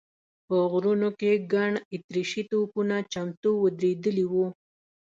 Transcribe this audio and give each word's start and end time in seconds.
په 0.47 0.55
غرونو 0.71 1.09
کې 1.19 1.31
ګڼ 1.53 1.71
اتریشي 1.93 2.43
توپونه 2.51 2.95
چمتو 3.13 3.49
ودرېدلي 3.63 4.25
و. 4.31 4.33